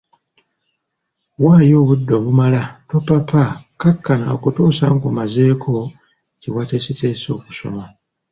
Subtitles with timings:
[1.43, 5.71] Waayo obudde obumala, topapa, kkakkana okutuusa ng'omazeeko
[6.41, 7.83] kye wateesetese okusoma.